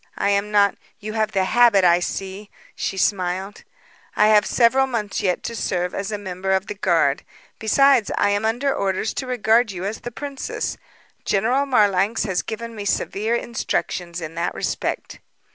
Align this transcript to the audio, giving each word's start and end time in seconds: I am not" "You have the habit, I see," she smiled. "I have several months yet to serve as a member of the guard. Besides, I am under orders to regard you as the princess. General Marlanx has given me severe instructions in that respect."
I 0.17 0.31
am 0.31 0.49
not" 0.49 0.79
"You 0.99 1.13
have 1.13 1.31
the 1.33 1.43
habit, 1.43 1.83
I 1.83 1.99
see," 1.99 2.49
she 2.75 2.97
smiled. 2.97 3.63
"I 4.15 4.29
have 4.29 4.47
several 4.47 4.87
months 4.87 5.21
yet 5.21 5.43
to 5.43 5.55
serve 5.55 5.93
as 5.93 6.11
a 6.11 6.17
member 6.17 6.53
of 6.53 6.65
the 6.65 6.73
guard. 6.73 7.21
Besides, 7.59 8.09
I 8.17 8.31
am 8.31 8.43
under 8.43 8.73
orders 8.73 9.13
to 9.13 9.27
regard 9.27 9.69
you 9.71 9.85
as 9.85 9.99
the 9.99 10.09
princess. 10.09 10.75
General 11.23 11.67
Marlanx 11.67 12.23
has 12.25 12.41
given 12.41 12.75
me 12.75 12.83
severe 12.83 13.35
instructions 13.35 14.21
in 14.21 14.33
that 14.33 14.55
respect." 14.55 15.19